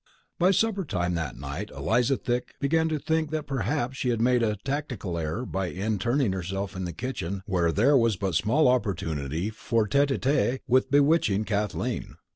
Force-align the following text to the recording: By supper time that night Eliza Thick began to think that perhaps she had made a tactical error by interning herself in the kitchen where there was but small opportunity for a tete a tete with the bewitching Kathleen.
By 0.39 0.49
supper 0.49 0.83
time 0.83 1.13
that 1.13 1.37
night 1.37 1.69
Eliza 1.69 2.17
Thick 2.17 2.55
began 2.59 2.89
to 2.89 2.97
think 2.97 3.29
that 3.29 3.45
perhaps 3.45 3.97
she 3.97 4.09
had 4.09 4.19
made 4.19 4.41
a 4.41 4.55
tactical 4.65 5.15
error 5.15 5.45
by 5.45 5.67
interning 5.67 6.33
herself 6.33 6.75
in 6.75 6.85
the 6.85 6.91
kitchen 6.91 7.43
where 7.45 7.71
there 7.71 7.95
was 7.95 8.15
but 8.17 8.33
small 8.33 8.67
opportunity 8.67 9.51
for 9.51 9.83
a 9.83 9.89
tete 9.89 10.09
a 10.09 10.17
tete 10.17 10.61
with 10.67 10.89
the 10.89 10.93
bewitching 11.03 11.45
Kathleen. 11.45 12.15